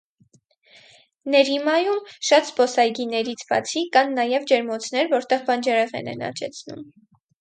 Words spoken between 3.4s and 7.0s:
բացի, կան նաև ջերմոցներ, որտեղ բանջարեղեն են աճեցնում։